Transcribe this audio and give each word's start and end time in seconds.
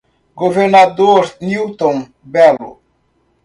Governador 0.43 1.29
Newton 1.45 1.97
Bello 2.31 2.71